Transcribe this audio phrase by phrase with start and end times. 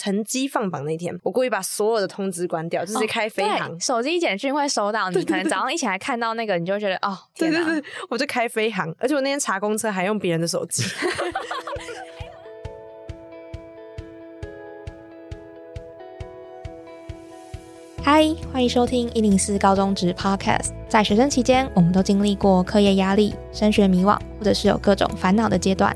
[0.00, 3.78] 成绩放榜那天，我故意把所有的通知关掉，就是开飞航。
[3.78, 10.84] 手机简讯会收到，你可能早上一起来看到那个，你就觉得哦，对对对，我就开飞航，而且我那天查公车还用别人的手机。
[18.02, 20.70] 嗨，欢迎收听一零四高中职 Podcast。
[20.88, 25.94] 在学生期间，我们都经历过课业压力、升学迷惘，或者是有各种烦恼的阶段。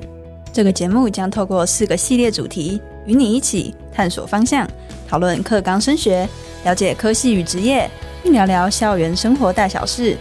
[0.52, 4.68] 这个节目将透过四个系列主题，与你一起探索方向，
[5.08, 6.28] 讨论课纲升学，
[6.64, 7.88] 了解科系与职业，
[8.22, 10.16] 并聊聊校园生活大小事。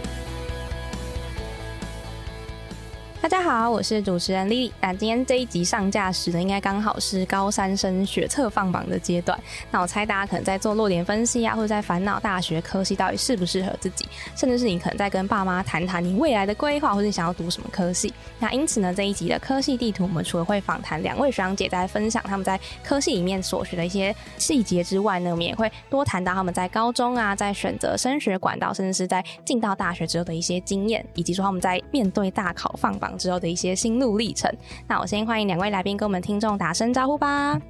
[3.24, 4.70] 大家好，我是主持人 Lily。
[4.82, 9.40] 那今天这一集上架时呢，应该刚好是高三生学测放榜的阶段。
[9.70, 14.06] 那我猜大家可能在做落点分析啊，或者在烦恼大学科系到底适不适合自己，
[14.36, 18.12] 甚至是你可能在跟爸妈谈谈你未来的规划，或者你想要读什么科系。
[18.38, 33.13] 那因此呢，这一集的科系地图，我们除了会访谈两位学长姐在分享他们在科系里面所学的一些细节之外呢，我们也会多谈到他们在高中啊，在选择升学管道，甚至是在进到大学之后的一些经验，以及说他们在面对大考放榜。
[33.16, 34.50] 之后的一些心路历程。
[34.86, 37.60] 那我先欢迎两位来宾跟我们听众打声招呼吧。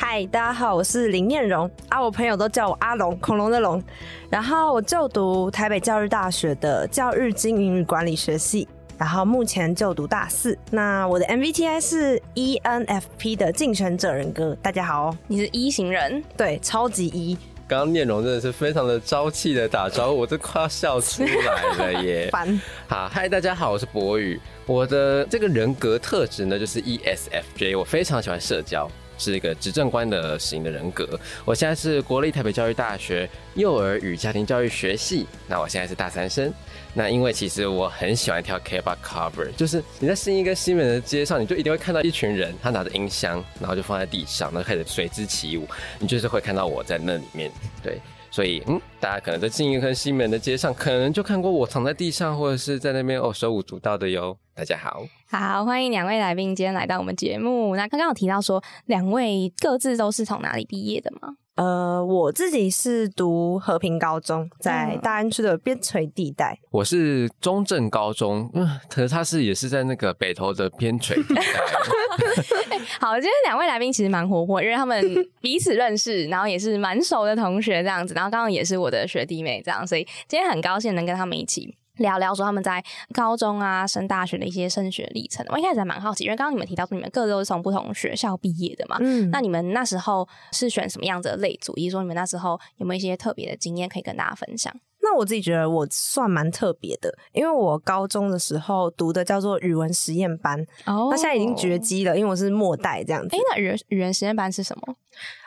[0.00, 3.82] 嗨，大家好，我是林念荣啊，我朋友都叫我阿龙，恐龙的龙。
[4.30, 10.56] 然后我就读台北教育大学的教育经营与管理学系，然后目前就读大四。
[10.70, 14.56] 那我的 MBTI 是 ENFP 的竞选者人格。
[14.62, 17.36] 大家好，你是 E 型人，对，超级 E。
[17.68, 22.30] 刚刚念容真的是非常的朝气的打招呼，我都快要笑出来了 耶！
[22.32, 22.58] 烦。
[22.88, 24.40] 好，嗨，大家好，我是博宇。
[24.64, 31.06] 我的这个人格特质呢，就是 ESFJ，我非常喜欢社交，是一个执政官的型的人格。
[31.44, 36.50] 我现在是国立台北教育大学幼儿与家庭教育学系，那我现在是大三生。
[36.98, 45.64] 那因为其实我很喜欢跳 K-pop cover，就是你在新一跟西门的街上，你就一定会看到一群人，他拿着音箱，然后就放在地上，然后开始随之起舞，
[46.00, 47.52] 你就是会看到我在那里面，
[47.84, 48.00] 对，
[48.32, 54.36] 所以嗯，大家可能在新一跟西门的街上，可能就看过我躺在地上，或者是在那边哦手舞足蹈的哟。
[54.52, 57.76] 大家好，好，欢迎两位来宾今天来到我们节目。
[57.76, 61.36] 那刚刚有提到说，两位各自都是从哪里毕业的吗？
[61.58, 66.56] 呃，我自己是读和平高中，在大安区的边陲地带。
[66.70, 71.42] 我是中正高中，嗯，可是他是也是在那个北投的边陲地带。
[73.00, 75.04] 好，今天两位来宾其实蛮活泼，因为他们
[75.42, 81.76] 彼此认识，然后也是蛮熟的同学这样子，然后刚刚也是我的学弟妹这样，所以今天很高兴能跟他们一起。
[81.98, 82.82] 聊聊说他们在
[83.12, 85.44] 高中啊升大学的一些升学历程。
[85.50, 91.72] 我一开始还蛮好奇，因为刚刚你们提到说你们各自都是从不同学校毕业的嘛，嗯，那你们那时候是选什么样子的类组？
[91.76, 94.74] 以及说你们那时候有没有一些特别的经验可以跟大家分享？
[95.00, 103.34] 那我自己觉得我算蛮特别的，因为我高中的时候读的叫做语文实验班，哦，那现在已经绝迹了，因为我是末代这样子。
[103.34, 104.94] 哎，那语语文实验班是什么？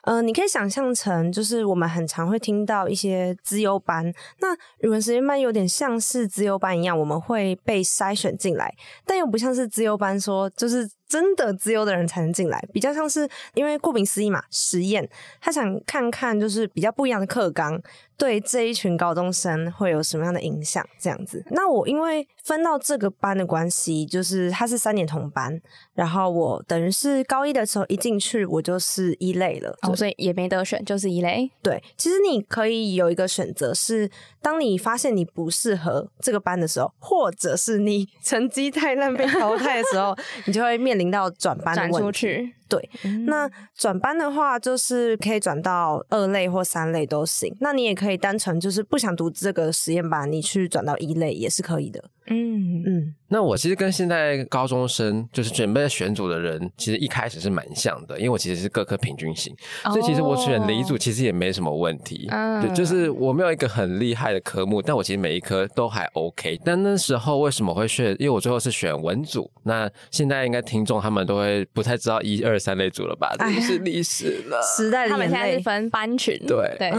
[0.03, 8.73] 呃，你可以想象成，就是我们很常会听到一些资优班，那语文实验班有点像是资优班一样，我们会被筛选进来，
[9.05, 15.07] 但又不像是资优班说，就是真的资优的人才能进来，比较像是因为顾名思义嘛，实验，
[15.39, 17.79] 他想看看就是比较不一样的课纲
[18.17, 21.43] 对这一群高中生会有什么样的影响，这样子。
[21.51, 25.59] 那我因为分到这个班的关系，就是他是三年同班，
[26.01, 29.71] 然后我等于是高一的时候一进去，我就是一类了。
[29.95, 31.47] 所以也没得选，就是一类。
[31.61, 34.09] 对，其实你可以有一个选择，是
[34.41, 40.17] 当你发现你不适合这个班的时候，或者是你 成绩太烂被淘汰的时候，
[40.47, 42.51] 你就会面临到转班的问题。
[42.67, 42.89] 对，
[43.27, 47.53] 那转班的话，就是可以转到二类或三类都行。
[47.59, 52.01] 那你也可以单纯就是不想读这个实验班，你去转到一类也是可以的。
[52.27, 53.13] 嗯嗯。
[53.27, 62.27] 那我其实跟现在高中生就是准备选组的人，其实一开始是蛮像的，因为我其实是各科平均型，所以其实我选理组其实也没什么问题。
[62.29, 66.59] 嗯，就是我没有一个很厉害的科目，但我其实每一科都还 OK。
[66.65, 68.15] 但那时候为什么会选？
[68.19, 69.49] 因为我最后是选文组。
[69.63, 72.61] 那现在应该听众他们都会不太知道一二。
[72.61, 74.61] 三类组了吧，这是历史了。
[74.61, 76.91] 时代他们现在是分班群，对对。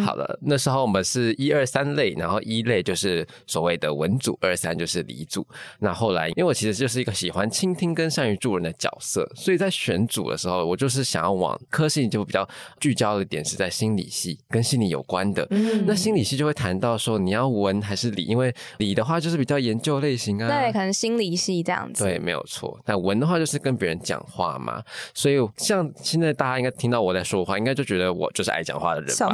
[0.00, 5.46] 好了，那时候我们是一二三类，然后一类就是所谓的文组，二三就是理组。
[5.80, 12.48] 那后来，因为我其实就是一个喜欢倾听跟善于助人的角色，所以在选组的时候，我就是想要往科系就比较
[12.80, 15.46] 聚焦的点是在心理系，跟心理有关的。
[15.86, 22.04] 那心理系就会谈到说你要文还是理，因为理的话就是比较研究类型啊，对，可能心理系这样子。
[22.04, 22.78] 对，没有错。
[22.86, 24.82] 那文的话就是跟别人讲话嘛。
[25.12, 29.28] 所以，像现在大家应该听到我在说话，应该就觉得我就是爱讲话的人吧，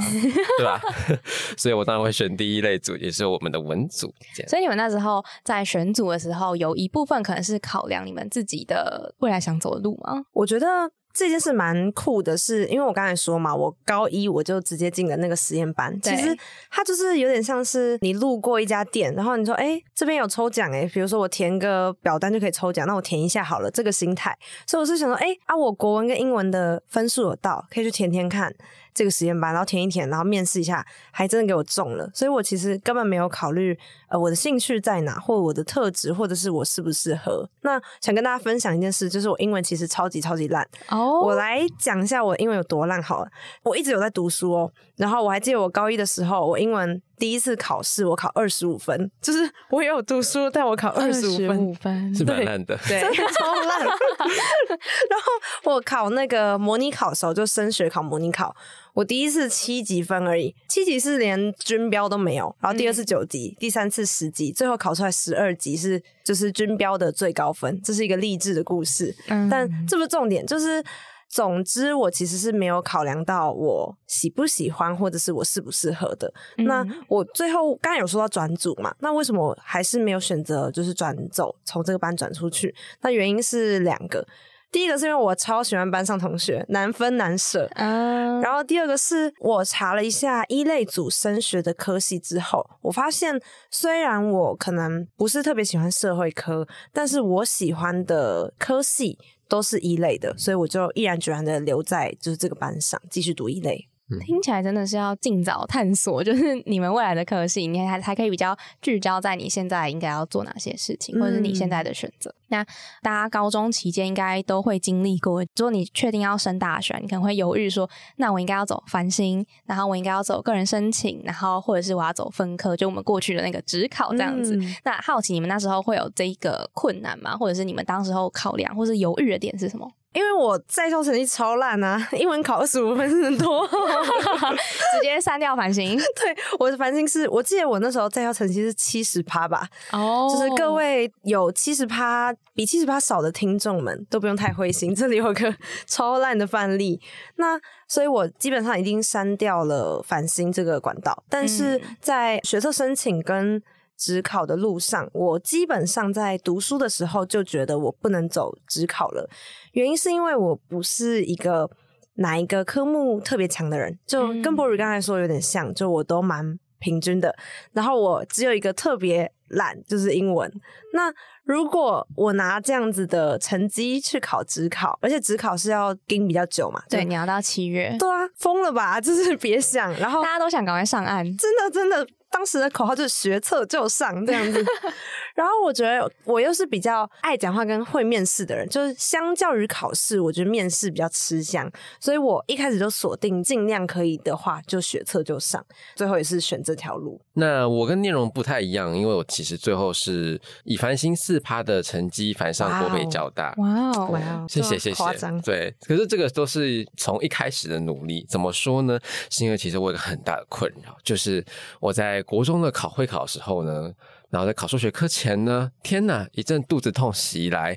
[0.59, 0.81] 对吧？
[1.57, 4.13] 所以我当然会选第一类组，也是我们的文组。
[4.49, 10.25] 所以你们那时候在选组的时候，有一部分可能是考量你们自己的未来想走的路吗？
[10.33, 10.67] 我觉得
[11.13, 15.99] 这件事蛮酷的是，因为我刚才说嘛，我高一我就直接进了那个实验班。
[16.01, 16.37] 其实
[16.71, 28.55] 它就是有点像是你路过一家店，然后你说：“哎，这边有抽奖哎，比如说我填个表单就可以抽奖，那我填一下好了。”这个心态，所以我是想说：“哎啊，我国文跟英文的分数有到，可以去填填看。”
[28.93, 32.11] 这个实验班，然后填一填，然后面试一下，还真的给我中了。
[32.15, 33.79] 所以我其实根本没有考虑
[34.09, 37.49] 呃我的兴趣在哪，或我的特质，或者是我适不适合。
[37.63, 40.67] 那想跟大家分享一件事，就是我英文其实超级超级烂。
[40.89, 43.31] 哦，我来讲一下我英文有多烂好了。
[43.63, 47.01] 我一直有在读书哦，然后我还记得我高一的时候，我英文。
[47.21, 51.37] 第一次考试我考二十五分， 就是我也有读书，但我考二十五
[51.77, 51.77] 分，
[52.17, 52.99] 是蛮烂的，对，
[53.35, 53.81] 超烂。
[53.81, 58.57] 然后我考那个模拟考的时候，就升学考模拟考，
[58.95, 62.57] 我第一次七级分而已，七级是连军标都没有。
[62.59, 67.79] 然后第二次九级，第三次十级，最后考出来十二级是就是军标的最高分。
[67.83, 69.15] 这是一个励志的故事，
[69.51, 70.83] 但这不是重点，就是。
[71.31, 76.31] 总之，我其实是没有考量到我喜不喜欢，或者是我适不适合的。
[76.59, 78.93] 那我最后刚才有说到转组嘛？
[78.99, 82.75] 那为什么还是没有选择就是转走，从这个班转出去？
[83.03, 84.27] 那原因是两个，
[84.73, 87.71] 第一个是因为我超喜欢班上同学，难分难舍。
[87.77, 93.41] 嗯，然后第二个是我查了一下一类组升学的科系之后，我发现
[93.71, 99.17] 虽然我可能不是特别喜欢社会科，但是我喜欢的科系。
[99.51, 103.90] 都是一类的，所以我就毅然决然的留在就是这个班上继续读一类。
[104.19, 112.35] 听起来真的是要尽早探索，就是你们未来的科系，你还还可以比较聚焦在你现在应该要做哪些事情，或者是你现在的选择。
[112.49, 112.65] 那
[113.03, 124.59] 大家高中期间应该都会经历过，如果你确定要升大学，你可能会犹豫说，那我应该要走繁星，然后我应该要走个人申请，然后或者是我要走分科，就我们过去的那个职考这样子。
[124.83, 127.37] 那好奇你们那时候会有这一个困难吗？
[127.37, 129.89] 或者是你们当时候考量或是犹豫的点是什么？
[130.13, 135.97] 因为我在校成绩超烂啊， 英文考二十五分是很多， 直接删掉繁星。
[136.21, 139.69] 对，我的繁星是我记得我那时候在校成绩是七十趴吧。
[139.93, 145.55] 哦，就是各位有七十趴比七十趴少的听众们都不用太灰心，这里有个
[145.87, 147.01] 超烂的范例。
[147.37, 153.63] 那所以我基本上已经删掉了繁星这个管道，但是在学测申请跟。
[154.01, 159.29] 职考的路上，我基本上在读书的时候就觉得我不能走职考了。
[159.73, 161.71] 原因是因为我不是一个
[162.15, 167.37] 哪一个科目特别强的人，就跟博宇刚才说有点像，就我都蛮平均的。
[167.73, 170.51] 然后我只有一个特别懒，就是英文。
[170.93, 171.13] 那
[171.45, 176.83] 如果我拿这样子的成绩去考职考，而且职考是要盯比较久嘛？
[176.89, 177.95] 对，你要到七月。
[177.99, 178.99] 对啊，疯了吧？
[179.03, 179.93] 就是别想。
[179.99, 182.07] 然后大家都想赶快上岸，真的真的。
[182.33, 184.65] 当时的口号就是学测就上这样子，
[185.41, 195.65] 然后我觉得我又是比较爱讲话跟会面试的人，就是相较于考试，我觉得面试比较吃香，所以我一开始就锁定尽量可以的话就学测就上，
[195.95, 197.19] 最后也是选这条路。
[197.33, 203.55] 那我跟念容不太一样，因为我其实最后是以繁星四趴的成绩反上国北交大。
[203.57, 205.05] 哇哦，哇哦，谢谢谢谢，
[205.43, 209.01] 对，可是这个都是从一开始的努力，怎么说呢？
[209.31, 211.45] 是因为其实我有个很大的困扰，就是
[211.81, 212.23] 我在。
[212.27, 213.91] 国中的考会考的时候呢，
[214.31, 217.77] 然后在考数学课前呢， 天哪，一阵肚子痛袭来，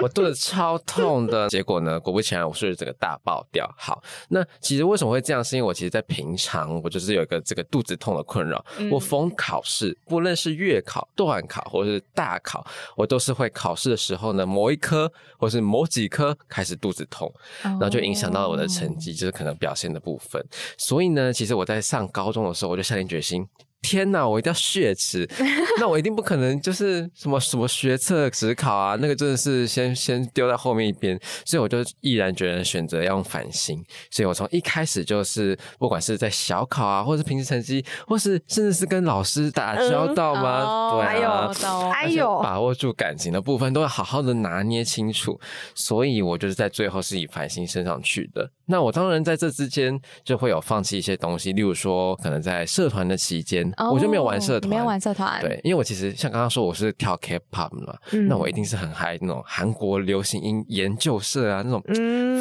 [0.00, 1.48] 我肚子超痛的。
[1.48, 3.70] 结果呢， 果不其然，我数学整个大爆掉。
[3.76, 5.44] 好，那其实为什么会这样？
[5.44, 8.64] 是因为我其实，在平常我就是有一个这个肚子痛的困扰。
[8.90, 17.32] 我逢考试，不论是月考、段考或者是大考，我都是会考试的时候呢，某一科 或是某几科开始肚子痛，
[17.62, 20.42] 然后就影响到了我的成绩，就是可能表现的部分。
[20.78, 23.46] 所以呢，其实我在上高中的时候，我就下定决心。
[23.82, 25.28] 天呐，我一定要血池，
[25.78, 40.92] 那我一定不可能就是什么什么学测、职考啊，那个真的是先先丢在后面一边，所以我就毅然决然选择要用反星，所以我从一开始就是不管是在小考啊，或是平时成绩，或是甚至是跟老师打交道吗？
[40.92, 41.52] 对啊，
[41.92, 45.38] 还有把握住感情的部分，都要好好的拿捏清楚，
[45.74, 48.48] 所以我就是在最后是以反星升上去的。
[48.72, 53.70] 那我当然在这之间就会有放弃一些东西，例如说可能在社团的期间。
[53.92, 55.38] 我就没有玩社团，没有玩社团。
[55.42, 57.94] 对，因为我其实像刚刚说我是跳 K-pop 嘛，
[58.28, 61.82] 那我一定是很嗨那种韩国流行音研究社啊，那种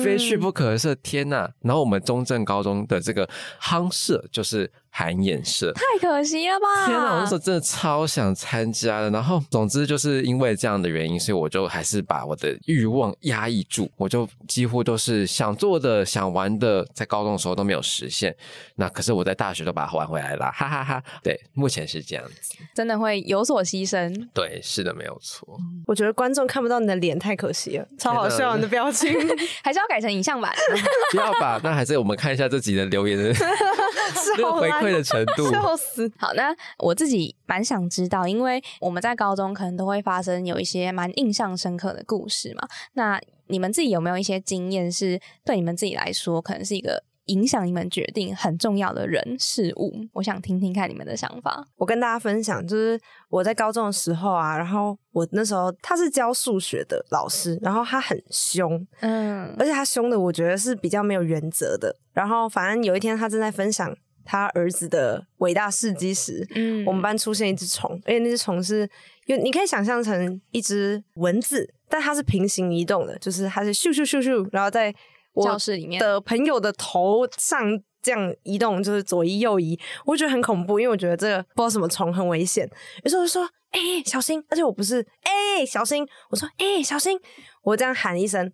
[0.01, 0.95] 非去不可的社。
[1.03, 1.49] 天呐！
[1.61, 3.27] 然后我们中正高中的这个
[3.59, 5.71] 夯社就是韩演社。
[5.73, 6.85] 太可惜了吧！
[6.85, 9.09] 天哪，我那时候真的超想参加的。
[9.09, 18.35] 然后，总之就是因为这样的原因，所以我就还是把我的欲望压抑住，我就几乎都是想做的、想玩的，在高中的时候都没有实现。
[18.75, 22.55] 那可是我在大学都把它玩回来了，哈哈哈对，目前是这样子。
[22.75, 24.27] 真的会有所牺牲。
[24.33, 25.57] 对，是的，没有错。
[25.87, 29.11] 我觉得观众看不到你的脸太可惜了，超好笑你的表情，
[29.63, 30.51] 还是要改成影像版。
[31.11, 35.49] 不要吧，那还是我们看一下这集的留言的这个回馈的程度。
[35.51, 36.11] 笑死！
[36.17, 42.67] 好，那我自己蛮想知道，因为我们在高中可能都会发生有一些蛮印象深刻的故事嘛。
[42.93, 49.93] 那你们自己有没有一些经验，是对你们自己来说，可能是一个影响你们决定很重要的人事物？
[50.13, 51.65] 我想听听看你们的想法。
[51.75, 61.95] 我跟大家分享，就是我在高中的时候啊，然后我那时候他是教数学的老师，然后他很凶，嗯而且他凶的我觉得是比较没有原则的。
[62.13, 68.89] 然后反正有一天他正在分享他儿子的伟大事迹时，嗯我们班出现一只虫，而且那只虫是，
[69.25, 74.93] 因为你可以想象成一只蚊子，但它是平行移动的，就是它是咻咻咻咻，然后在
[75.33, 77.61] 我教室里面的朋友的头上
[78.01, 82.69] 这样移动，就是左移右移，我觉得很恐怖，因为我觉得这个不知道什么虫很危险，
[83.03, 87.17] 有时候就说：“哎、小心！”而且我不是“哎、小心”，我说：“哎、小心！”
[87.63, 88.51] 我这样喊一声，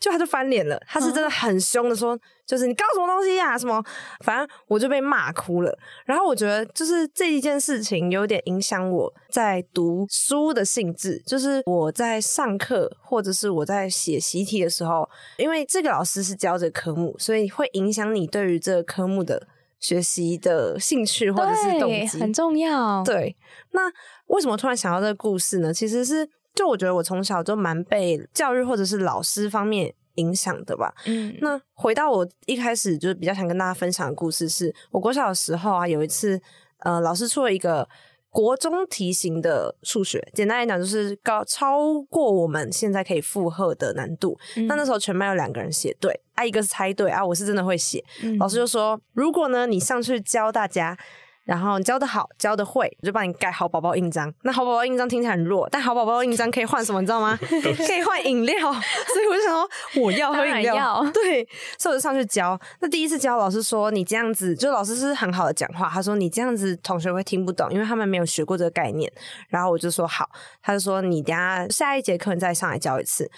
[0.00, 3.82] 就他就翻脸了，他是真的很凶的说，就是你搞什么东西呀、什么，
[4.24, 5.78] 反正我就被骂哭了。
[6.04, 19.48] 然后我觉得就是这一件事情有点影响我在读书的性质，就是我在上课或者是我在写习题的时候，因为这个老师是教这个科目，所以会影响你对于这个科目的
[19.80, 23.02] 学习的兴趣或者是动机，很重要。
[23.02, 23.36] 对，
[23.72, 23.90] 那
[24.26, 25.74] 为什么突然想到这个故事呢？
[25.74, 30.92] 其实是就我觉得我从小就蛮被教育或者是老师方面影响的吧。
[31.06, 36.40] 嗯，那回到我一开始就是比较想跟大家分享的故事是，我国小的时候啊，有一次
[36.80, 37.88] 呃，老师出了一个
[38.28, 44.38] 国中题型的数学，简单来讲就是高超过我们现在可以负荷的难度。
[44.56, 48.04] 嗯那那时候全班有两个人写对，啊，一个是猜对啊，我是真的会写。
[48.22, 50.98] 嗯老师就说，如果呢你上去教大家。
[51.46, 54.30] 然后你教的好，教的会，我就帮你盖好宝宝印章。
[54.42, 57.00] 那好宝宝印章听起来很弱，但好宝宝印章可以换什么？
[57.00, 57.38] 你知道吗？
[57.40, 58.56] 可以换饮料。
[58.58, 60.74] 所以我就想说，我要喝饮料。
[60.74, 61.46] 要对，
[61.78, 62.60] 所以我就上去教。
[62.80, 69.10] 那第一次教，老师说你这样子，就老师是很好的讲话，他说你这样子同学会听不懂，因为他们没有学过这个概念。
[69.48, 70.28] 然后我就说好，
[70.60, 73.30] 他就说你等下下一节课你再上来教一次。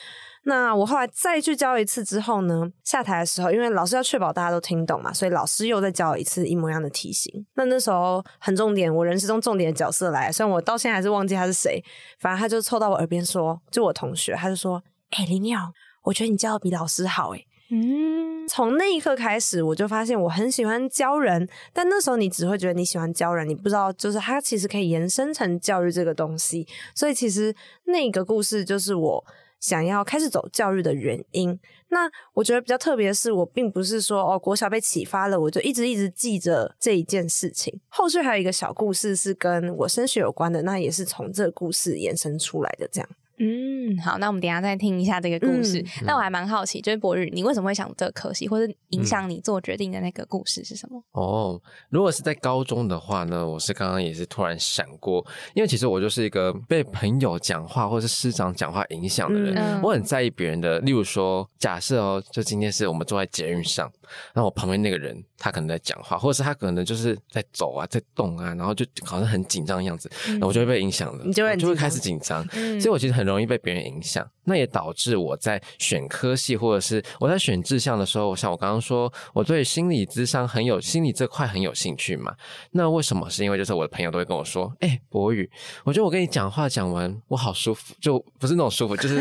[0.48, 7.46] 那我后来再去教一次之后呢，下台的时候，因为老师要确保大家都听懂嘛，所以老师又再教一次一模一样的题型。
[7.54, 11.84] 那那时候很重点，我人生中重点的角色来，虽然我到现在还是忘记他是谁，
[12.18, 15.70] 反正他就凑到我耳边说，就我同学，他就说：“哎、林耀，
[16.04, 26.66] 我觉得你教的比老师好、欸。”嗯，从那一刻开始，我就发现我很喜欢教人，但那时候你只会觉得你喜欢教人，你不知道就是它其实可以延伸成教育这个东西。
[26.94, 29.22] 所以其实那个故事就是我
[29.60, 31.58] 想要开始走教育的原因。
[31.90, 37.80] 那我觉得比较特别的是，我并不是说哦国小被启发了，我就一直一直记着这一件事情。
[37.88, 42.86] 后续还有一个小故事是跟我升学有关的，那也是从这个故事延伸出来的。
[42.92, 45.80] 这样，嗯，好，那我们等一下再听一下这个故事。
[45.80, 51.02] 嗯那我还蛮好奇，就是博日，你为什么会想这个科系，或者影响你做决定的那个故事是什么？
[51.12, 60.78] 哦，如果是在高中的话呢，我是刚刚也是突然闪过，因为其实我就是一个被朋友讲话或是师长讲话影响的人，嗯我很在意别人的。
[60.80, 63.90] 例如说，假设哦，就今天是我们坐在捷运上，
[64.34, 74.28] 那我旁边那个人他可能在讲话，或者是他可能就是在走啊，在动啊，然后就好像很紧张的样子，然后我就会被影响了，你就会就会开始紧张，嗯所以我其实很容易被别人影响。
[74.44, 82.34] 那也导致我在选科系或者是我在选志向的时候，像我刚刚说，我对心理智商很有心理这块很有兴趣嘛。
[82.70, 83.28] 那为什么？
[83.28, 85.48] 是因为就是我的朋友都会跟我说，哎、博宇，
[85.84, 89.18] 我觉得我跟你讲话讲完，我好舒服，就不是那种舒服，就是。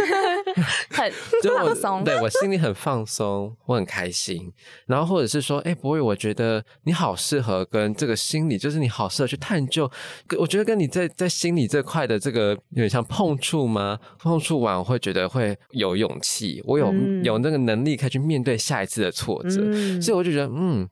[0.90, 1.12] 很
[1.56, 4.52] 放松，对我心里很放松，我很开心。
[4.86, 9.90] 然后或者是说，哎、博宇，我觉得你好适合跟这个心理，就是你好适合去探究。
[10.38, 14.00] 我觉得跟你在在心理这块的这个有点像碰触吗？
[14.20, 19.62] 碰触完，我会觉得会有勇气，我有、嗯有那个能力可以去面对下一次的挫折。
[19.64, 20.88] 嗯所以我就觉得，嗯。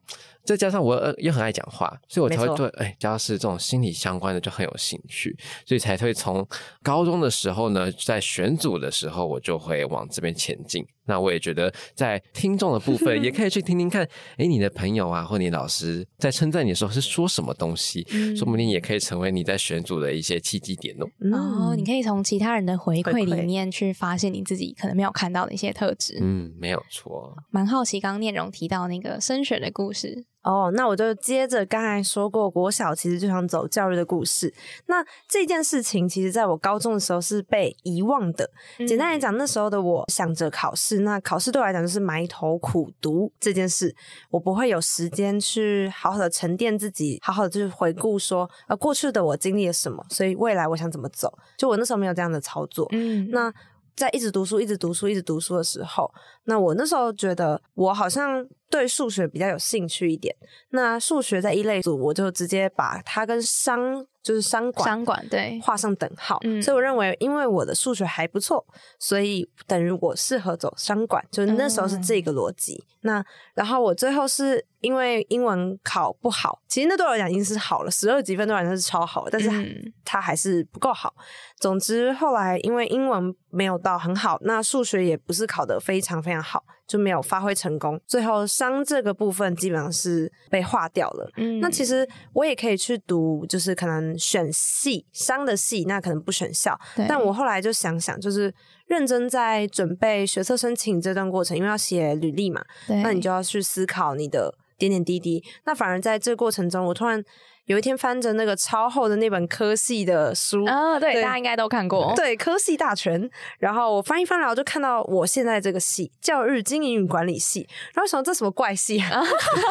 [0.46, 5.36] 再加上我呃也很爱讲话，所以我才会对哎，只要是这种心理相关的就很有兴趣，
[5.66, 6.48] 所以才会从
[6.84, 10.86] 高中的时候呢，在选组的时候，我就会往这边前进。
[11.08, 14.02] 那我也觉得，在听众的部分， 也可以去听听看，
[14.38, 21.06] 哎，你的朋友啊，或你老师在称赞你的时候是说什么东西，嗯说不定也可以成为你在选组的一些契机点哦。
[21.32, 26.18] 哦，你可以从其他人的回馈里面去发现你自己可能没有看到的一些特质。
[26.22, 27.38] 嗯，没有错。
[27.52, 34.54] 蛮好奇，刚刚念荣提到那个升学的故事，哦，那我就接着刚才说过，国小其实就想走教育的故事。
[34.86, 38.48] 那这件事情，其实在我高中的时候是被遗忘的。
[38.88, 43.96] 简单来讲，那时候的我想着考试，那考试对我来讲就是埋头苦读这件事，
[44.30, 51.36] 我不会有时间去好好的沉淀自己，好好的就是回顾说，呃，过去的我经历了什么，所以未来我想怎么走。
[51.58, 52.88] 就我那时候没有这样的操作。
[52.92, 53.52] 嗯，那
[53.96, 56.12] 在一直读书、一直读书、一直读书的时候，
[56.44, 60.36] 那我那时候觉得我好像对数学比较有兴趣一点。
[60.70, 66.40] 那数学在一类组，我就直接把它跟商就是商管商管对画上等号。
[66.44, 68.66] 嗯所以我认为，因为我的数学还不错，
[69.00, 72.84] 所以等于我适合走商管，就是那时候是这个逻辑。
[73.02, 73.24] 那
[73.54, 81.14] 然后我最后是因为英文考不好，其实那对我来讲已经是好了，十二级分对我来讲是超好，但是嗯它还是不够好。
[81.60, 88.00] 总之后来因为英文没有到很好，那数学也不是考得非常非常好，就没有发挥成功。
[88.06, 91.32] 最后商这个部分基本上是被划掉了。
[91.38, 96.78] 嗯那其实我也可以去读，就是可能选系商的系，那可能不选校。
[97.08, 98.54] 但我后来就想想，就是
[98.88, 105.44] 认真在准备学测申请这段过程，因为要写履历嘛，那你就要去思考你的点点滴滴。
[105.66, 107.24] 那反而在这个过程中，我突然
[107.66, 113.28] 有一天翻着那个超厚的那本科系的书，啊，对，对大家应该都看过，对科系大全，
[113.58, 119.24] 然后我翻一翻来，我就看到我现在这个系教育经营与管理系，然后想这什么怪系啊，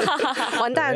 [0.61, 0.93] 完蛋，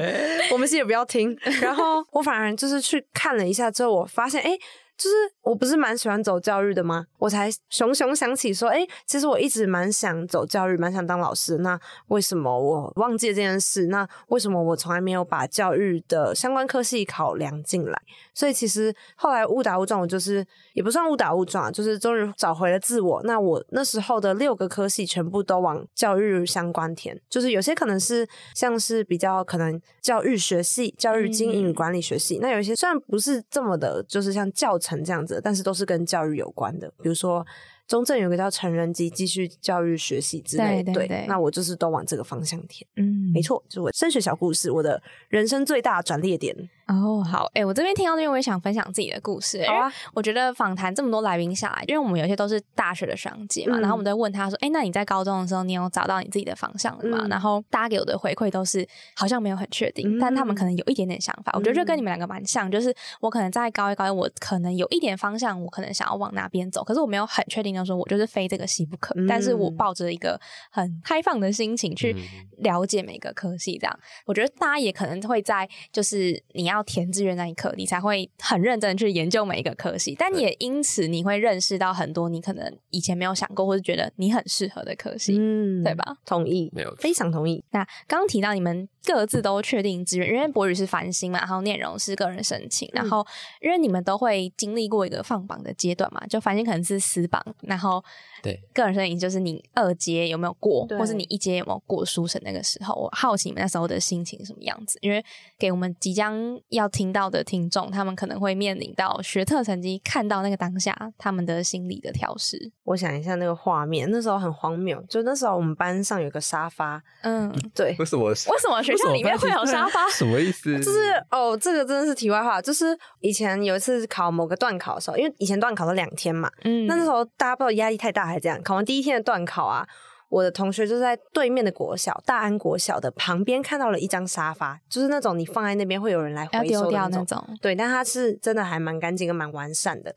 [0.51, 1.39] 我们系也不要听。
[1.63, 4.51] 然后我反而就是去看了一下之后，我发现哎。
[4.51, 4.61] 诶
[4.99, 7.07] 就是我不是蛮喜欢走教育的吗？
[7.19, 11.59] 我才熊熊想起说，哎、其实我一直蛮想走教育，蛮想当老师。
[11.59, 11.79] 那
[12.09, 13.87] 为什么我忘记了这件事？
[13.87, 18.03] 那为什么我从来没有把教育的相关科系考量进来？
[18.35, 23.23] 所以其实后来误打误撞，我就是也不算误打误撞啊，就是终于找回了自我。
[23.23, 37.45] 那我那时候的六个科系全部都往教育相关填，就是有些可能是像是比较可能教育学系、教育经营与管理学系，那有一些虽然不是这么的，就是像教程这样子，但是都是跟教育有关的，比如说。
[37.89, 42.87] 中正有个叫成人及继续教育学习之类的，对那我就是都往这个方向填。
[42.97, 46.55] 嗯，没错，就是我升学小故事，我的人生最大转捩点。
[46.89, 57.19] 哦，好，哎、我这边听到这边，我也想分享自己的故事、好啊我觉得访谈这么多来宾下来，因为我们有些都是大学的学长姐嘛，嗯然后我们都会问他说，哎、那你在高中的时候，你有找到你自己的方向了吗？
[57.23, 61.53] 嗯然后大家给我的回馈都是好像没有很确定，嗯但他们可能有一点点想法。
[61.55, 69.15] 我觉得就跟你们两个蛮像，就是我可能在高一高一，我可能有一点方向，我可能想要往哪边走，可是我没有很确定的说，我就是非这个系不可。
[69.19, 86.17] 嗯但是我抱着一个很开放的心情去嗯了解每个科系，这样我觉得大家也可能会在就是你要填志愿那一刻，你才会很认真地去研究每一个科系，但也因此你会认识到很多你可能以前没有想过，或是觉得你很适合的科系，嗯对吧？
[86.25, 87.65] 同意，没有非常同意。
[87.71, 93.27] 那刚刚提到你们各自都确定志愿，因为博宇是繁星嘛，然后念荣是个人申请，然后
[93.61, 98.03] 因为你们都会经历过一个放榜的阶段嘛，就繁星可能是私榜，然后
[98.43, 98.59] 对。
[98.73, 105.25] 个人申请就是你二阶有没有过，或是你一阶有没有过书审那个时候，我好奇你们那时候的心情是什么样子，因为
[105.59, 106.37] 给我们即将
[106.71, 115.03] 要听到的听众，他们可能会面临到学测成绩，看到那个当下他们的心理的调试，我想一下那个画面，那时候很荒谬。
[115.09, 118.25] 就那时候我们班上有个沙发，嗯，对，为什么？
[118.25, 120.09] 为为什么学校里面会有沙发？
[120.13, 120.79] 什么意思？
[120.79, 122.61] 就是哦，这个真的是题外话。
[122.61, 122.87] 就是
[123.21, 129.87] 以前有一次考某个段考的时候，因为以前段考了两天嘛，嗯那那时候大家不知道压力太大还是这样，考完第一天的段考啊。
[130.29, 137.27] 我的同学就在对面的国小大安国小的旁边看到了一张沙发，就是那种你放在那边会有人来回收掉那种。
[137.27, 137.59] 种。
[137.63, 140.15] 对，但它是真的还蛮干净跟蛮完善的。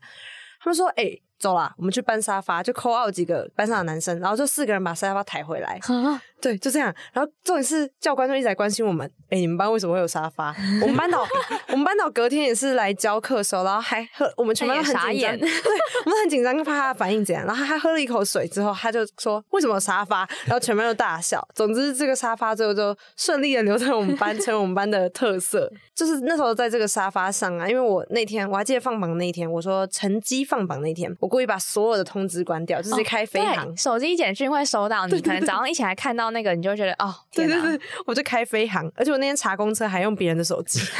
[0.60, 1.10] 他们说：“哎、
[1.42, 5.80] 走啦，我们去搬沙发。”就扣 out 几个班上的男生，然后就四个人把沙发抬回来。
[5.82, 6.94] 啊，对，就这样。
[7.12, 10.54] 然后重点是教官就一直在关心我们，哎、你们班为什么会有沙发？
[10.80, 11.26] 我们班导，
[11.68, 15.72] 我们班导隔天也是来教课的时候，然后还喝，我们全班都很傻眼紧张，对，
[16.04, 17.44] 我们很紧张，怕他的反应怎样。
[17.44, 20.28] 然后他喝了一口水之后，他就说为什么有沙发？
[20.44, 21.46] 然后全班都大笑。
[21.54, 25.70] 总之，这个沙发最后就顺利的留在我们班，成为我们班的特色。
[25.94, 33.64] 就是那时候在这个沙发上啊，因为我那天我还记得放榜那一天，我说成绩放榜那天，我故意把所有的通知关掉，就是开飞航。
[33.64, 37.14] 对，手机简讯会收到，你可能早上一起来看到那个，你就觉得哦！
[37.32, 40.78] 对对对，我就开飞航，而且我那天查公车还用别人的手机。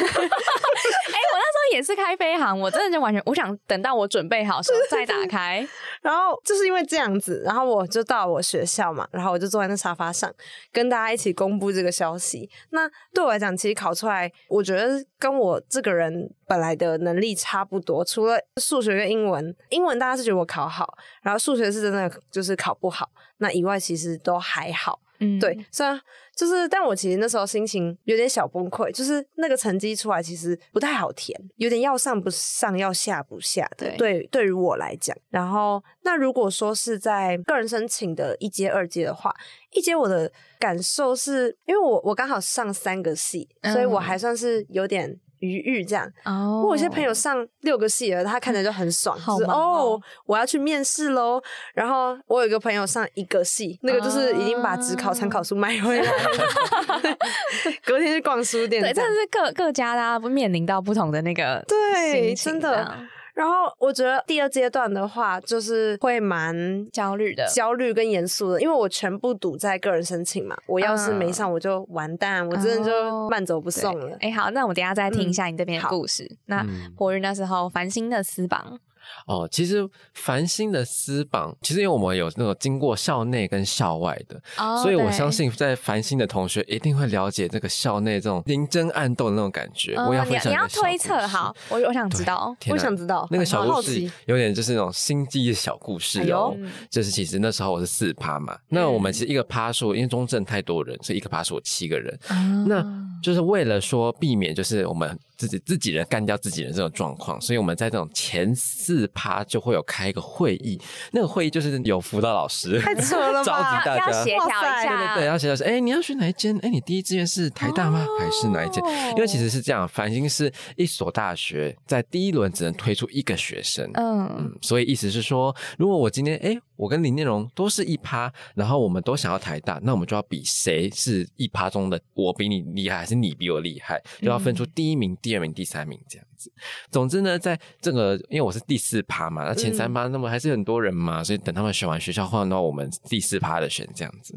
[1.73, 5.67] 也是开飞航，我真的就完全，我想等到我准备好的时候再打开。
[6.01, 10.33] 然后就是因为这样子，然后我就到我学校嘛，然后我就坐在那沙发上，
[10.73, 12.49] 跟大家一起公布这个消息。
[12.71, 23.09] 那对我来讲，其实考出来，我觉得跟我这个人本来的能力差不多，除了数学跟英文，英文大家是觉得我考好，然后数学是真的就是考不好，
[23.39, 25.01] 那以外其实都还好。
[25.23, 26.01] 嗯对，虽然
[26.35, 33.87] 就是，但我其实那时候心情有点小崩溃，就是那个成绩出来其实不太好填，有点要上不上，要下不下的。
[33.87, 39.35] 对对，对于我来讲，然后那如果说是在个人申请的一阶、二阶的话，
[39.73, 45.21] 一阶我的感受是因为我我刚好上三个系，所以我嗯还算是有点。
[45.43, 51.43] 余裕这样，哦我有些朋友上六个系了，他看着就很爽，就是哦哦，我要去面试喽。
[51.75, 57.17] 然后我有一个朋友上一个系，那个就是已经把职考参考书买回来了，
[57.85, 59.11] 隔天去逛书店对，这样。
[59.11, 62.97] 但是各各家大家不面临到不同的那个对，真的。
[63.35, 74.16] 然后我觉得第二阶段的话，就是会蛮焦虑的，焦虑跟严肃的，因为我全部赌在个人申请嘛，我要是没上我就完蛋，我真的就慢走不送了。
[74.21, 76.37] 哎、好，那我们等一下再听一下你这边的故事。
[76.47, 78.79] 那嗯博宇那时候繁星的私榜，
[79.27, 89.94] 哦，其实繁星的私榜，其实因为我们有那种经过校内跟校外的，哦所以我相信在繁星的同学一定会了解这个校内这种明争暗斗的那种感觉。
[89.96, 92.57] 我也要哦你你要推测，故事好，我我想知道。
[92.68, 96.57] 我想知道那个小故事有点就是那种心机的小故事哦。
[96.90, 102.18] 就是其实那时候我是四趴嘛，那我们其实一个趴数，因为中正太多人，所以一个趴数有七个人。
[102.66, 102.85] 那
[103.22, 114.07] 就是为了说避免就是我们自己自己人干掉自己人这种状况，所以我们在这种前四趴就会有开一个会议，那个会议就是有辅导老师，太扯了 召吧集大家。
[114.07, 116.57] 要协调一下，对对对，要协调说，哎，你要选哪一间？
[116.59, 118.07] 哎，你第一志愿是台大吗？
[118.21, 118.83] 还是哪一间？
[119.17, 123.91] 因为其实是这样，繁星是一所大学，在第一轮只能推出一个学生。
[123.95, 136.53] 嗯嗯，所以意思是说，如果我今天哎，我跟林念荣都是一趴，然后我们都想要台大，那我们就要比谁是一趴中的我比你厉害，还是你比我厉害，就要分出第一名、第二名、第三名这样子。
[136.90, 144.37] 总之呢，在这个因为我是第四趴嘛，那前三趴那么还是很多人嘛，所以等他们选完学校换到我们第四趴的选这样子。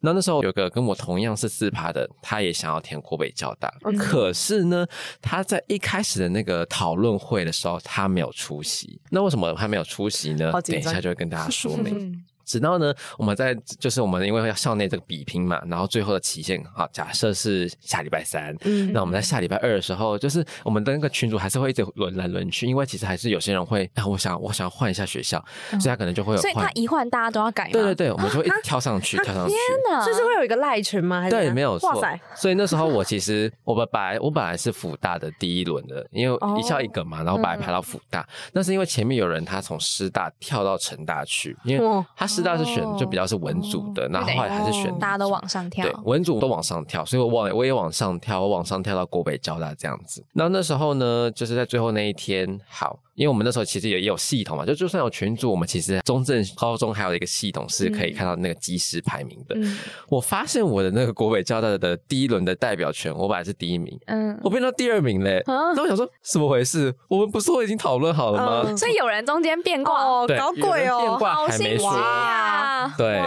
[0.00, 4.86] 然后那时候有个跟我同样是四趴的，他也想要填国北交大，可是呢，
[5.20, 9.00] 他在一开始的那个讨论会的时候，他没有出席。
[9.10, 12.24] 那为什么他没有出席呢等一下就会跟大家说明。
[12.44, 26.70] 嗯直到呢，我们在就是我们因为要校内这个比拼嘛，然后最后的期限啊，假设是下礼拜三，嗯那我们在下礼拜二的时候，就是我们的那个群主还是会一直轮来轮去，因为其实还是有些人会啊，我想我想换一下学校，所以他可能就会有换所以他。
[26.74, 27.70] 一换大家都要改？
[27.70, 29.54] 对对对，我们就会一直跳上去，跳上去。
[29.54, 31.20] 天哪，就是会有一个赖群吗？
[31.20, 32.04] 还是怎对，没有错，。
[32.34, 45.84] 所以那时候我其实我们本来我本来是辅大的第一轮的，因为一校一个嘛，然后本来排到辅大，那是因为前面有人他从师大跳到成大去，因为哦他师大是选就比较是文组的，然后后来还是选大家都往上跳。
[45.84, 50.24] 对，文组都往上跳，所以我往我也往上跳，我往上跳到国北交大这样子。
[50.32, 59.54] 然后那时候呢，就是在最后那一天，好，因为我们那时候其实也也有系统嘛，就就算有群组，我们其实中正高中还有一个系统是可以看到那个即时排名的。
[59.56, 65.38] 嗯我发现我的那个国北交大的第一轮的代表权，我本来是第一名，嗯，我变到第二名嘞。
[65.46, 66.94] 啊那我想说，怎么回事？
[67.08, 68.64] 我们不是都已经讨论好了吗？
[68.68, 71.16] 嗯所以有人中间变卦，哦，搞鬼哦变哦！
[71.18, 71.88] 卦还没说。
[71.88, 72.94] 啊！
[72.96, 73.20] 对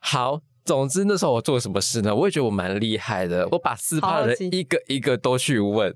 [0.00, 2.14] 好，总之那时候我做了什么事呢？
[2.14, 5.94] 我也觉得我蛮厉害的，我把四趴的人一个一个都去问，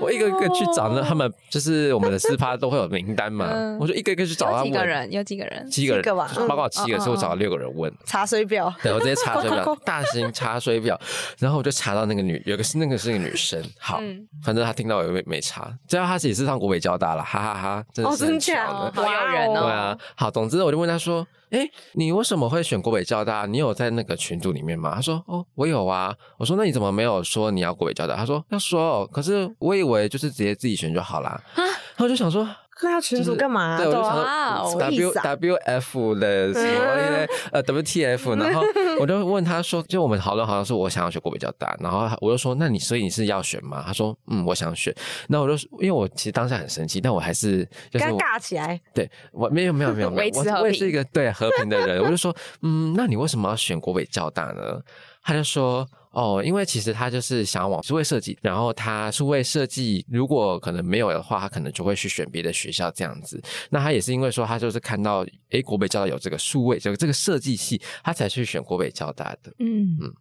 [0.00, 3.78] 我一个一个去找那，他们就是我们的四趴都会有名单嘛，嗯。
[3.80, 4.66] 我就一个一个去找他问。
[4.66, 4.86] 有几个？
[4.86, 5.12] 人？
[5.12, 5.70] 有几个人？
[5.70, 6.30] 七个人，吧。
[6.34, 7.90] 就是报告七个，嗯所以我找了六个人问。
[8.04, 11.00] 查水表，对，我直接查水表 大型查水表，
[11.38, 14.28] 然后我就查到那个女，有个是那个是个女生，好，嗯。
[14.44, 18.92] 反正她听到我也没没查，知道她也是上国北交大了，哈哈哈真的哦是很巧的。
[18.92, 19.60] 好有人哦。
[19.62, 23.46] 对啊，好，总之我就问她说：“哎、你为什么会选国北交大？
[23.46, 31.66] 你有在那个群组里面吗？”他说：“哦，我有啊。”我说：“那你怎么没有说你要国北交大？”他说：“要说哦，可是我以为就是直接自己选就好啦。”然
[31.98, 32.48] 后我就想说。
[32.82, 33.76] 那要群主干嘛？
[33.76, 38.62] 对，我就啊哇哦想说什么意 W 思啊 W F 的什么呃 W T F， 然后
[38.98, 43.82] 我就问他说，就我们讨论好像是我想要选国北交大，然后我就说，那你所以你是要选吗？
[43.86, 44.94] 他说，嗯，我想选。
[45.28, 54.80] 那我就因为我其实当下很生气，但我还是就是我尬起来，对我没有没有没有没有，我我也是一个对和平的人，我就说，嗯，那你为什么要选国北交大呢？
[55.22, 55.86] 他就说。
[56.10, 63.40] 哦，因为其实他就是想往数位设计，然后他数位设计如果可能没有的话，他可能就会去选别的学校这样子。
[63.70, 69.52] 那他也是因为说他就是看到诶国北交大有这个数位这个这个设计系，他才去选国北交大的。
[69.60, 70.12] 嗯嗯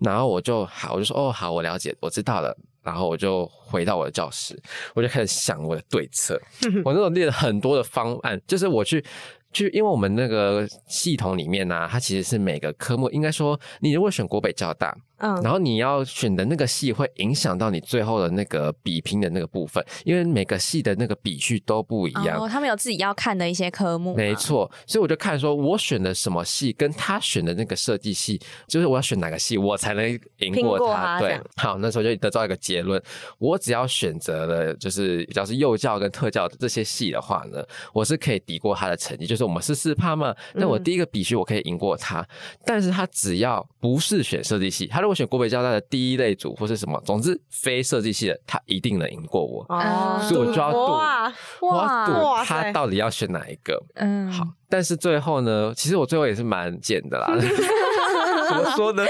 [0.00, 2.56] 然后我就好，我就说哦好，我了解，我知道了。
[2.80, 4.58] 然后我就回到我的教室，
[4.94, 6.40] 我就开始想我的对策。
[6.84, 9.04] 我那时候列了很多的方案，就是我去
[9.52, 22.38] 去，因为我们那个系统里面呢、它其实是每个科目，应该说你如果选国北交大，嗯，然后你要选的那个系会影响到你最后的那个比拼的那个部分，因为每个系的那个比序都不一样。
[22.40, 24.38] 哦，他们有自己要看的一些科目，没。
[24.38, 31.18] 错，所以我就看说，我选的什么系，跟他选的那个设计系，就是我要选哪个系，我才能赢拼过过他。
[31.18, 33.02] 对好，那时候就得到一个结论，
[33.38, 37.60] 我只要选择了就是比较是幼教跟特教的这些系的话呢，
[37.92, 42.24] 我是可以抵过他的成绩，就是我们是四趴嘛，那我嗯第一个比序我可以赢过他，
[42.64, 49.64] 但是他只要不是选设计系，他如果选国北交大的第一类组或是什么，总之非设计系的，他一定能赢过我。
[49.68, 53.82] 哦，所以我就要赌哇，我要赌他到底要选哪一个。
[53.94, 57.26] 嗯，好，但是最后呢，其实我最后也是蛮贱的啦。
[58.48, 59.04] 怎么说呢？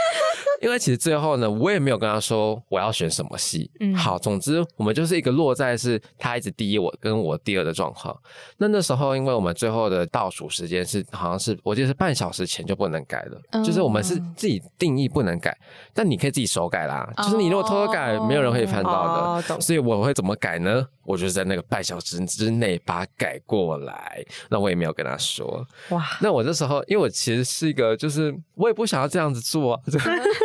[0.61, 3.71] 因为其实最后呢，我也没有跟他说我要选什么系。
[3.81, 8.17] 嗯好，总之我们就是一个落在是他一直第一，我跟我第二的状况。
[8.57, 15.57] 那那时候，因为我们最后的倒数时间是好像是我记得是半小时前就不能改了，嗯就是我们是自己定义不能改，
[15.95, 17.09] 但你可以自己手改啦。
[17.19, 19.55] 就是你如果偷偷改，哦没有人可以翻到的。
[19.55, 20.87] 哦所以我会怎么改呢？
[21.05, 24.23] 我就是在那个半小时之内把它改过来。
[24.51, 25.67] 那我也没有跟他说。
[25.91, 29.81] 哇，那我那时候，因为我其实是一个，就是我也不想要这样子做、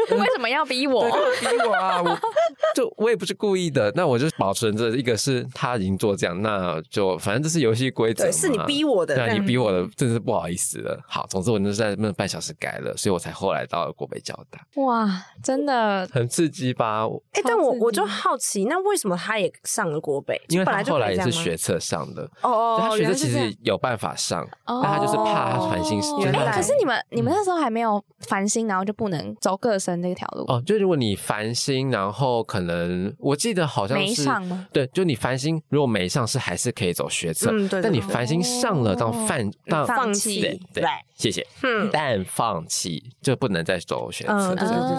[0.18, 1.04] 为什么要逼我？
[1.40, 2.02] 逼我啊！
[2.02, 2.18] 我
[2.76, 11.00] 就我也不是故意的，那我就保存着一个是他已经做这样，那就反正这是游戏规则，对，是你逼我的，对啊，你逼我的，真是不好意思了。
[11.08, 15.10] 好，总之我就是在那半小时改了，所以我才后来到了国北交大，哇，
[15.44, 17.06] 真的很刺激吧？
[17.34, 20.40] 哎、但我我就好奇，那为什么他也上了国北？
[20.50, 34.68] 因为本来就后来也是学测上的，哦哦学测其实有办法上，哦但他就是怕他繁星，就是他原来可是你们你们那时候还没有烦心，然后就不能走各生这条路，哦，就如果你繁星，然后可能我记得好像没是上吗？
[34.72, 38.08] 对，就你繁星如果没上是还是可以走学测，嗯对对但你对。
[38.10, 39.26] 繁星上了当哦。
[39.28, 41.90] 泛当放弃对对对，谢谢，嗯。
[41.92, 44.96] 但放弃就不能再走学测，嗯对对对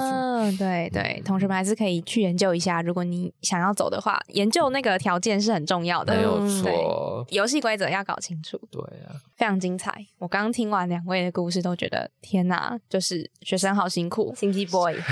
[0.50, 9.92] 嗯，对对，同学们还是可以去研究一下，如果你想要走的话，研究那个条件是很重要的，没有嗯错，游戏规则要搞清楚，对啊，非常精彩。
[10.18, 14.34] 我刚刚听完两位的故事，都觉得天哪，就是学生好辛苦。
[14.36, 14.94] 心机 boy，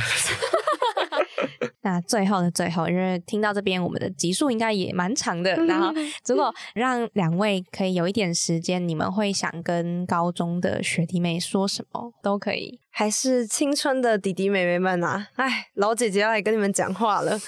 [1.82, 5.54] 那最后的最后，因为听到这边，我们的集数应该也蛮长的。
[5.66, 5.92] 然后，
[6.28, 12.78] 如果让两位可以有一点时间，你们会想跟高中的学弟妹说什么，都可以。
[12.94, 15.26] 还是青春的弟弟妹妹们啊！
[15.36, 17.38] 哎，老姐姐要来跟你们讲话了，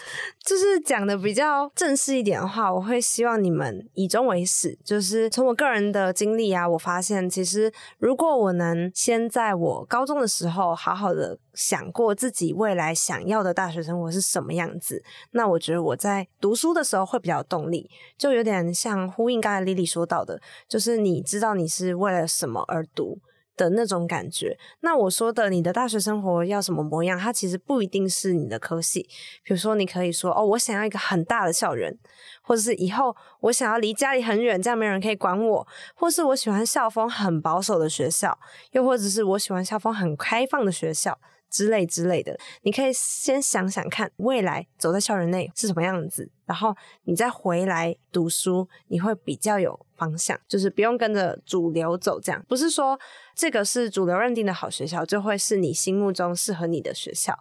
[0.43, 4.77] 就是讲的比较正式一点的话，我会希望你们以终为始。
[4.83, 23.19] 就是从我个人的经历啊，我发现其实如果我能先在我高中的时候好好的想过自己未来想要的大学生活是什么样子，那我觉得我在读书的时候会比较动力，就有点像呼应刚才 Lily 说到的，就是你知道你是为了什么而读。
[23.57, 24.59] 的那种感觉。
[24.81, 29.09] 那我说的你的大学生活要什么模样，它其实不一定是你的科系。
[29.43, 31.97] 比如说，你可以说哦，我想要一个很大的校园，
[32.43, 38.39] 或者是以后我想要离家里很远，这样没有人可以管我，或是我喜欢校风很保守的学校，
[38.73, 41.19] 又或者是我喜欢校风很开放的学校。
[41.51, 52.99] 之类之类的，你可以先想想看，未来走在校园内是什么样子，然后你再回来读书，你会比较有方向，就是不用跟着主流走，这样不是说
[53.37, 57.39] 这个是主流认定的好学校，就会是你心目中适合你的学校。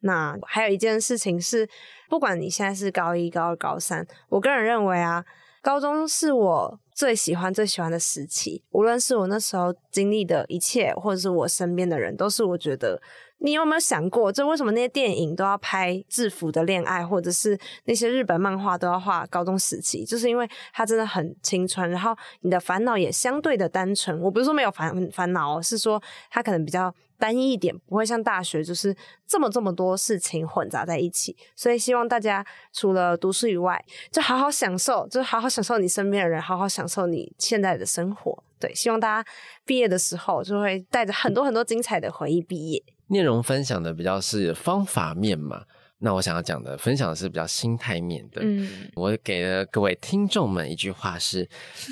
[0.00, 1.68] 那还有一件事情是，
[2.08, 5.24] 不管你现在是高一、高二、高三，我个人认为啊，
[5.62, 8.64] 高中是我最喜欢、最喜欢的时期。
[8.70, 13.00] 无论是我那时候经历的一切，或者是我身边的人，都是我觉得。
[13.38, 20.06] 你有没有想过，就为什么那些电影都要拍制服的恋爱，或者是那些日本漫画都要画高中时期？
[20.06, 24.18] 就是因为它真的很青春，然后你的烦恼也相对的单纯。
[24.22, 31.36] 我不是说没有烦烦恼，是说它可能比较单一一点，不会像大学就是这么这么多事情混杂在一起。
[31.54, 38.42] 所以希望大家除了读书以外，就好好享受，就好好享受你身边的人，好好享受你现在的生活。
[38.58, 39.28] 对，希望大家
[39.64, 42.82] 毕业的时候就会带着很多很多精彩的回忆毕业。
[43.08, 45.64] 内容分享的比较是方法面嘛，
[45.98, 48.40] 那我想要讲的分享的是比较心态面的。
[48.44, 51.48] 嗯，我给了各位听众们一句话是：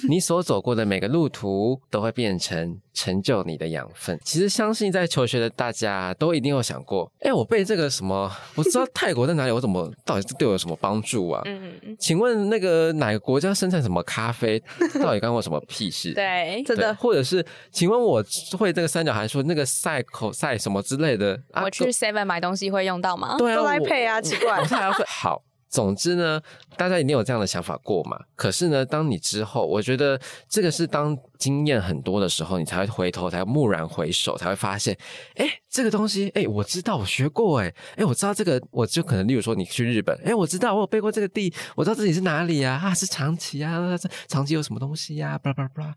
[0.09, 4.19] 你所走过的每个路途都会变成成就你的养分。
[4.23, 11.43] 其实相信在求学的大家都一定有想过，哎，我背这个什么，我知道泰国在哪里，我怎么到底对我有什么帮助啊？
[11.47, 14.63] 嗯，请问那个哪个国家生产什么咖啡，
[15.03, 16.13] 到底干我什么屁事？
[16.13, 18.23] 对，对真的，或者是请问我
[18.59, 21.63] 会这个三角函数那个赛口赛什么之类的啊？
[21.63, 23.37] 我去 Seven 买东西会用到吗？
[23.39, 23.63] 对啊，
[24.05, 24.63] 配啊，奇怪
[25.07, 25.43] 好。
[25.71, 26.41] 总之呢，
[26.77, 28.17] 大家一定有这样的想法过嘛？
[28.37, 34.97] 可是呢，当你之后，我觉得这个是当经验很多的时候，你才会回头，才蓦然回首，才会发现，
[35.35, 43.79] 哎，这个东西，哎，我知道，我学过，哎，哎，我知道这个，我就可能，例如说你去日本，哎，我知道，我有背过这个地，我知道自己是哪里啊，啊，是长崎啊，
[44.27, 45.95] 长崎有什么东西呀，巴拉巴拉巴拉。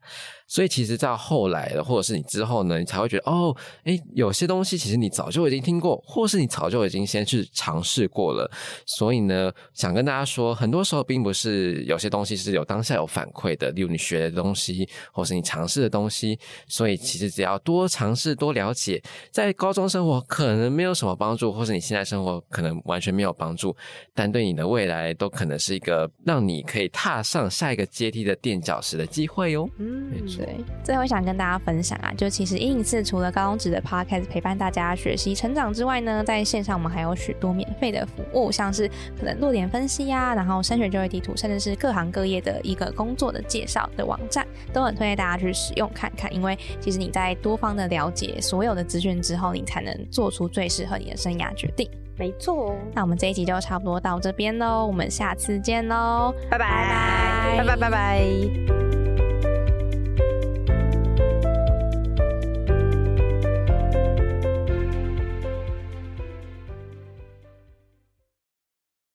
[0.48, 3.56] 所以其实到后来的，或者是你之后呢，你才会觉得，哦，
[3.86, 8.50] 哎，有些东西其实你早就已经听过，或是你早就已经先去尝试过了。
[8.86, 16.38] 所以呢，想跟大家说，很多时候并不是有些东西是有当下有反馈的，例如你学的东西，或是你尝试的东西。
[16.68, 23.76] 所以其实只要多尝试、多了解，在高中生活可能没有什么帮助，或是你现在生活可能完全没有帮助，
[24.14, 29.70] 但对你的未来都可能是一个让你可以踏上下一个阶梯的垫脚石的机会哦。
[29.78, 30.44] 嗯，没错。
[30.44, 38.88] 对，最后想跟大家分享啊，就其实英影四除了高中职的 podcast 陪伴大家学习成长之外呢，在线上我们还有许多免费的服务，像是
[39.20, 46.32] 可能落点分析呀，然后升学就业地图，甚至是各行各业的一个工作的介绍的网站，都很推荐大家去使用看看。
[46.32, 51.90] 因为其实你在多方的了解所有的资讯之后，你才能做出最适合你的生涯决定。
[52.16, 59.07] 没错，那我们这一集就差不多到这边喽，我们下次见喽，拜拜拜拜拜拜拜。